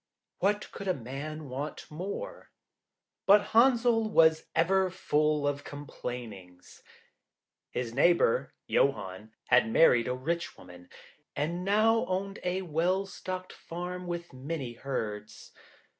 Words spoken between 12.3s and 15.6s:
a well stocked farm with many herds.